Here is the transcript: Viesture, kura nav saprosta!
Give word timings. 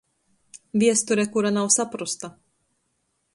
Viesture, 0.83 1.25
kura 1.35 1.51
nav 1.59 1.69
saprosta! 1.77 2.31